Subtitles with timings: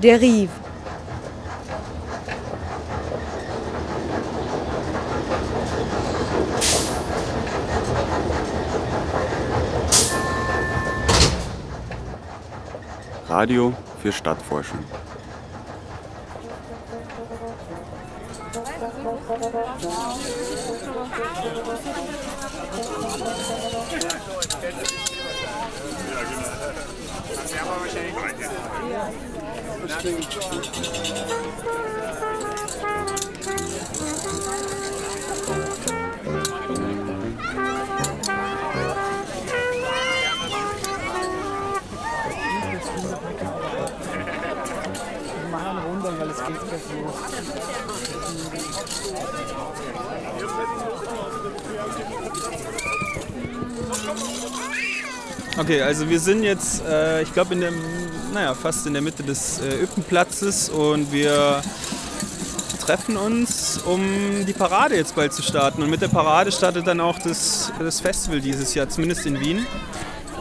[0.00, 0.50] dérive.
[13.28, 13.72] Radio
[14.02, 14.78] für Stadtforschung.
[55.58, 57.72] Okay, also wir sind jetzt, äh, ich glaube, in der,
[58.32, 61.62] naja, fast in der Mitte des äh, Üppenplatzes und wir
[62.80, 64.00] treffen uns, um
[64.46, 65.82] die Parade jetzt bald zu starten.
[65.82, 69.66] Und mit der Parade startet dann auch das, das Festival dieses Jahr, zumindest in Wien.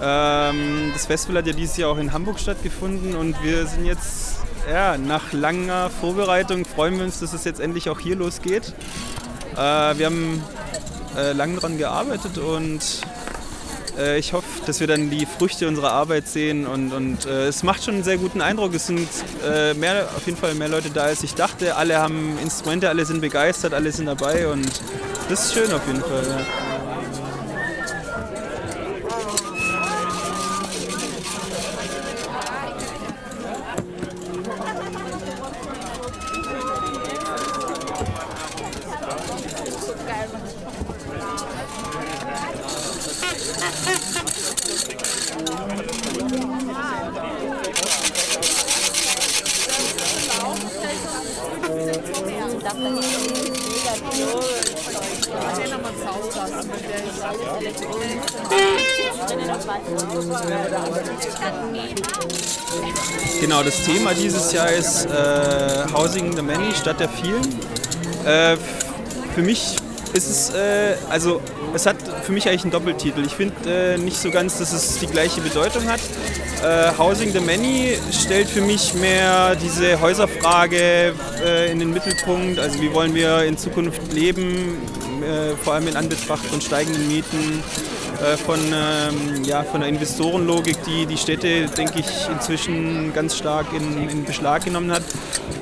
[0.01, 4.37] Ähm, das Festival hat ja dieses Jahr auch in Hamburg stattgefunden und wir sind jetzt,
[4.71, 8.73] ja, nach langer Vorbereitung freuen wir uns, dass es jetzt endlich auch hier losgeht.
[9.53, 10.43] Äh, wir haben
[11.17, 12.81] äh, lange daran gearbeitet und
[13.97, 17.63] äh, ich hoffe, dass wir dann die Früchte unserer Arbeit sehen und, und äh, es
[17.63, 18.73] macht schon einen sehr guten Eindruck.
[18.75, 19.09] Es sind
[19.43, 21.75] äh, mehr, auf jeden Fall mehr Leute da, als ich dachte.
[21.75, 24.69] Alle haben Instrumente, alle sind begeistert, alle sind dabei und
[25.29, 26.23] das ist schön auf jeden Fall.
[26.27, 26.76] Ja.
[63.41, 67.43] Genau, das Thema dieses Jahr ist äh, Housing the Many statt der vielen.
[68.25, 68.55] Äh,
[69.35, 69.75] für mich
[70.13, 71.41] ist es, äh, also
[71.73, 73.25] es hat für mich eigentlich einen Doppeltitel.
[73.25, 73.55] Ich finde
[73.95, 75.99] äh, nicht so ganz, dass es die gleiche Bedeutung hat.
[76.63, 81.13] Äh, Housing the Many stellt für mich mehr diese Häuserfrage
[81.43, 82.57] äh, in den Mittelpunkt.
[82.57, 84.77] Also wie wollen wir in Zukunft leben,
[85.63, 87.61] vor allem in Anbetracht von steigenden Mieten,
[88.45, 94.09] von, ähm, ja, von der Investorenlogik, die die Städte, denke ich, inzwischen ganz stark in,
[94.09, 95.03] in Beschlag genommen hat.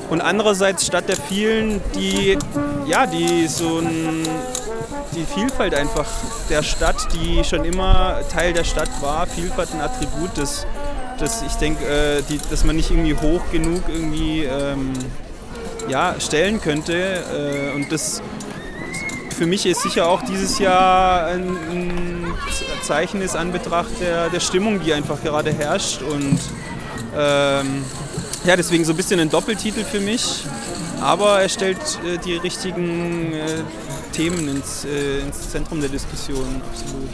[0.09, 2.37] Und andererseits statt der vielen, die,
[2.87, 4.27] ja, die so ein,
[5.15, 6.07] die Vielfalt einfach
[6.49, 10.65] der Stadt, die schon immer Teil der Stadt war, Vielfalt ein Attribut, das,
[11.19, 14.93] das ich denke, äh, dass man nicht irgendwie hoch genug irgendwie ähm,
[15.87, 16.93] ja, stellen könnte.
[16.93, 18.21] Äh, und das
[19.35, 22.24] für mich ist sicher auch dieses Jahr ein, ein
[22.81, 26.01] Zeichen ist an Betracht der, der Stimmung, die einfach gerade herrscht.
[26.01, 26.39] Und
[27.15, 27.83] ähm,
[28.45, 30.43] ja, deswegen so ein bisschen ein Doppeltitel für mich.
[31.01, 33.45] Aber er stellt äh, die richtigen äh,
[34.11, 37.09] Themen ins, äh, ins Zentrum der Diskussion, absolut.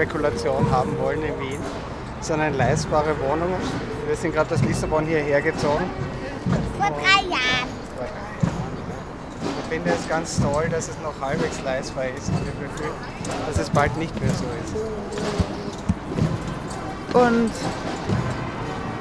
[0.00, 1.60] Wohnungsspekulation haben wollen in Wien,
[2.20, 3.56] sondern leistbare Wohnungen.
[4.06, 5.84] Wir sind gerade aus Lissabon hierher gezogen.
[6.78, 7.68] Vor drei Jahren.
[9.62, 12.94] Ich finde es ganz toll, dass es noch halbwegs leistbar ist und wir befürchten,
[13.46, 14.74] dass es bald nicht mehr so ist.
[17.14, 17.50] Und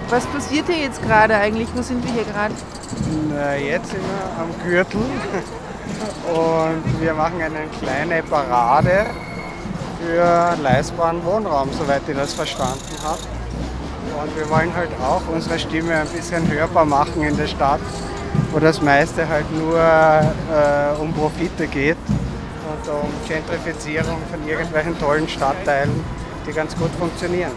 [0.10, 1.70] was passiert hier jetzt gerade eigentlich?
[1.74, 2.54] Wo sind wir hier gerade?
[3.30, 5.02] Na, Jetzt sind wir am Gürtel
[6.34, 9.06] und wir machen eine kleine Parade
[10.00, 13.20] für leistbaren Wohnraum, soweit ich das verstanden habe.
[14.22, 17.80] Und wir wollen halt auch unsere Stimme ein bisschen hörbar machen in der Stadt,
[18.52, 25.28] wo das meiste halt nur äh, um Profite geht und um Gentrifizierung von irgendwelchen tollen
[25.28, 26.04] Stadtteilen,
[26.48, 27.52] die ganz gut funktionieren.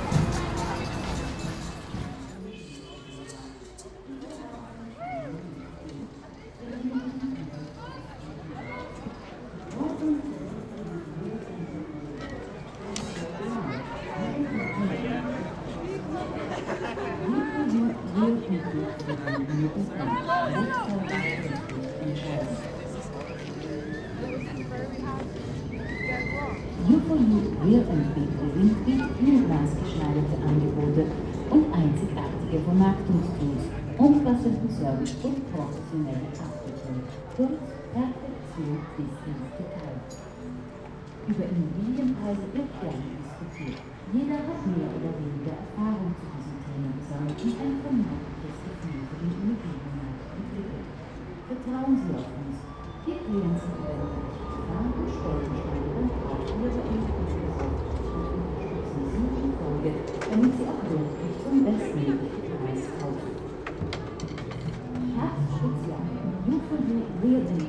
[35.73, 37.01] Professionelle Abwicklung.
[37.37, 37.65] Kurz
[37.97, 39.97] Perfektion bis ins Detail.
[41.29, 43.81] Über Immobilienpreise wird gerne diskutiert.
[44.13, 49.17] Jeder hat mehr oder weniger Erfahrung zu diesem Thema gesammelt und ein vermeintliches Gefühl für
[49.17, 50.89] den Immobilienmarkt entwickelt.
[51.49, 52.59] Vertrauen Sie auf uns.
[53.07, 59.25] Wir klären Sie über mögliche Gefahren und Stolpersteine beim Kauf Ihrer Immobilie und unterstützen Sie
[59.41, 59.91] in Folge,
[60.29, 60.82] damit Sie auch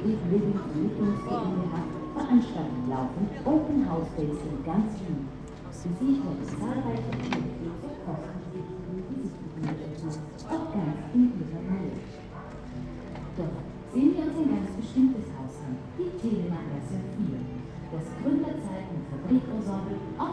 [0.04, 1.80] Estate Living Vermittlungs GmbH
[3.46, 5.30] Open House Days in ganz Wien.
[5.72, 7.08] Sie werden zahlreiche
[8.04, 10.20] kostenpflichtigen Visiteneröffnung,
[10.52, 11.96] auch ganz in Ihrer Nähe.
[13.38, 13.56] Doch
[13.94, 17.00] sehen wir uns ein ganz bestimmtes Haus an, die Telemacher 4.
[17.96, 20.33] Das Gründerzeiten-Fabrikensemble, auch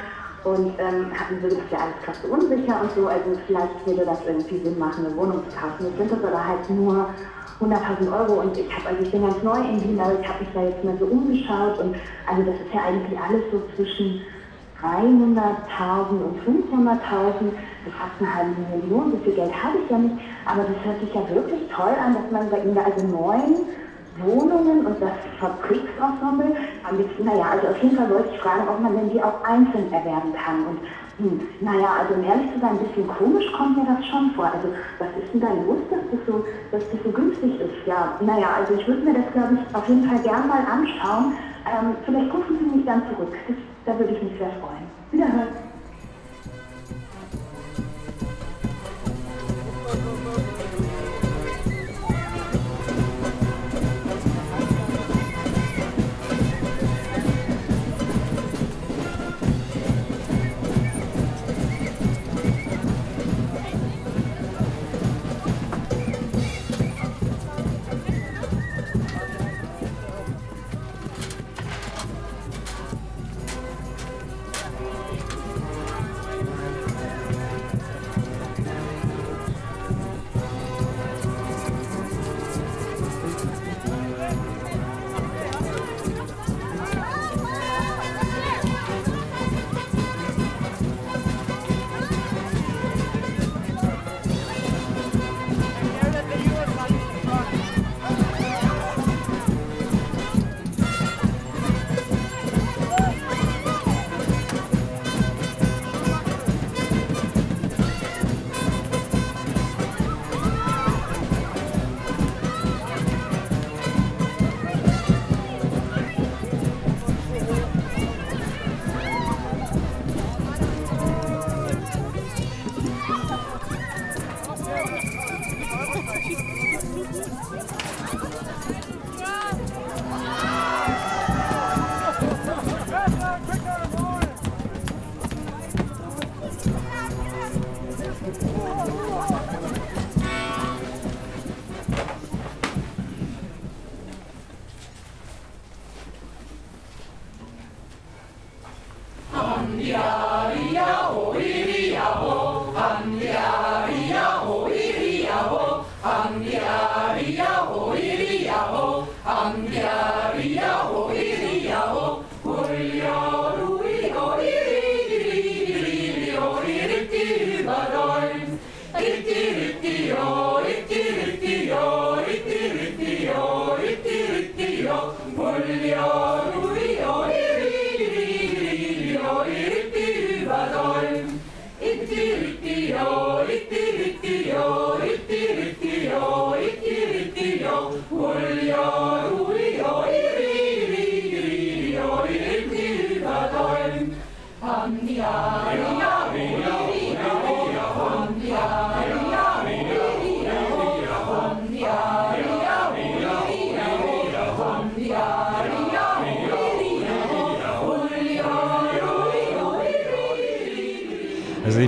[0.52, 4.20] und ähm, hatten so, ist ja alles krass unsicher und so, also vielleicht würde das
[4.26, 5.86] irgendwie Sinn machen, eine Wohnung zu kaufen.
[5.86, 7.10] Jetzt sind das aber halt nur
[7.60, 8.42] 100.000 Euro.
[8.42, 10.64] Und ich habe, also ich bin ganz neu in Wien, aber ich habe mich da
[10.64, 11.80] jetzt mal so umgeschaut.
[11.80, 11.96] Und
[12.28, 14.22] also das ist ja eigentlich alles so zwischen
[14.82, 15.42] 300.000
[16.22, 17.52] und 500.000,
[17.84, 21.00] das fast eine halbe Million, so viel Geld habe ich ja nicht, aber das hört
[21.00, 23.66] sich ja wirklich toll an, dass man bei Ihnen da also neun
[24.20, 28.80] Wohnungen und das Fabriksensemble, am liebsten, naja, also auf jeden Fall wollte ich fragen, ob
[28.80, 30.80] man denn die auch einzeln erwerben kann und
[31.20, 34.46] hm, naja, also um ehrlich zu sein, ein bisschen komisch kommt mir das schon vor.
[34.46, 34.70] Also
[35.00, 37.88] was ist denn da los, dass das so, dass das so günstig ist?
[37.88, 41.34] Ja, naja, also ich würde mir das, glaube ich, auf jeden Fall gern mal anschauen.
[41.66, 43.34] Ähm, vielleicht rufen Sie mich dann zurück.
[43.48, 44.86] Das, da würde ich mich sehr freuen.
[45.12, 45.48] Wiederhören.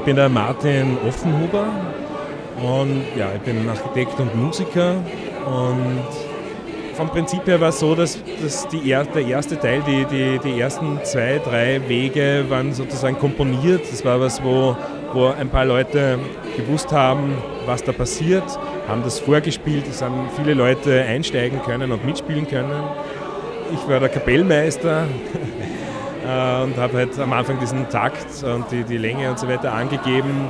[0.09, 1.67] Bin der Martin Offenhuber
[2.63, 4.95] und ja, ich bin Architekt und Musiker
[5.45, 6.01] und
[6.95, 10.59] vom Prinzip her war es so, dass, dass die, der erste Teil, die, die, die
[10.59, 13.83] ersten zwei, drei Wege waren sozusagen komponiert.
[13.91, 14.75] Das war was, wo,
[15.13, 16.17] wo ein paar Leute
[16.57, 17.35] gewusst haben,
[17.67, 18.45] was da passiert,
[18.87, 22.83] haben das vorgespielt, es haben viele Leute einsteigen können und mitspielen können.
[23.71, 25.05] Ich war der Kapellmeister
[26.63, 30.49] und habe halt am Anfang diesen Takt und die, die Länge und so weiter angegeben.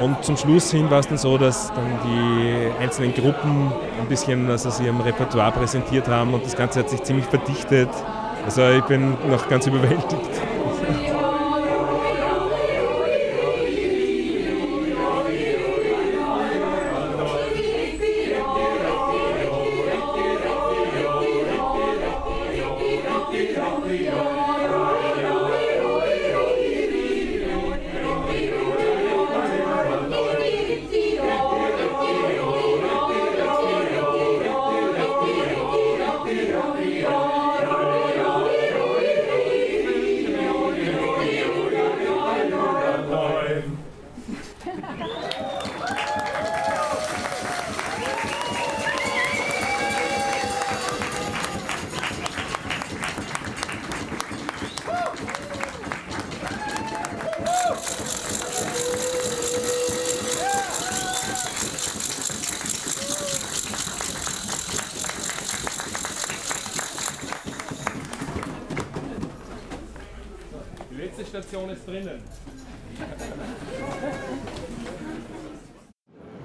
[0.00, 4.48] Und zum Schluss hin war es dann so, dass dann die einzelnen Gruppen ein bisschen
[4.48, 7.88] was aus ihrem Repertoire präsentiert haben und das Ganze hat sich ziemlich verdichtet.
[8.44, 10.30] Also ich bin noch ganz überwältigt.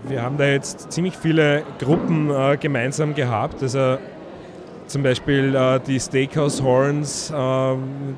[0.04, 3.62] Wir haben da jetzt ziemlich viele Gruppen äh, gemeinsam gehabt.
[3.62, 3.98] Also
[4.88, 8.18] zum Beispiel äh, die Steakhouse Horns äh, mit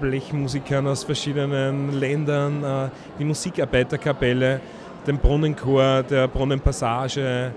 [0.00, 4.60] Blechmusikern aus verschiedenen Ländern, äh, die Musikarbeiterkapelle,
[5.06, 7.52] den Brunnenchor der Brunnenpassage,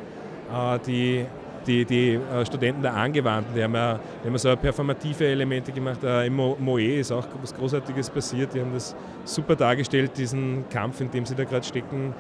[0.52, 1.26] äh, die,
[1.68, 6.04] die, die äh, Studenten der Angewandten, die haben, ja, die haben so performative Elemente gemacht.
[6.04, 8.54] Äh, Im Mo- Moe ist auch was Großartiges passiert.
[8.54, 8.96] Die haben das
[9.26, 12.14] super dargestellt, diesen Kampf, in dem sie da gerade stecken,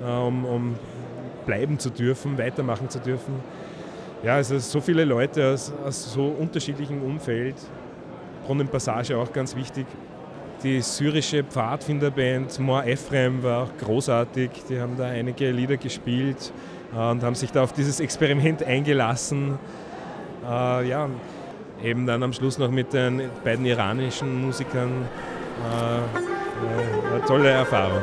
[0.00, 0.74] äh, um, um
[1.46, 3.34] bleiben zu dürfen, weitermachen zu dürfen.
[4.22, 7.54] Ja, also so viele Leute aus, aus so unterschiedlichem Umfeld.
[8.46, 9.86] Brunnenpassage auch ganz wichtig.
[10.62, 14.50] Die syrische Pfadfinderband Mor Ephraim war auch großartig.
[14.68, 16.52] Die haben da einige Lieder gespielt
[16.92, 19.58] und haben sich da auf dieses Experiment eingelassen.
[20.48, 21.08] Äh, ja,
[21.82, 25.06] eben dann am Schluss noch mit den beiden iranischen Musikern.
[25.70, 25.98] Äh,
[26.58, 28.02] äh, eine tolle Erfahrung.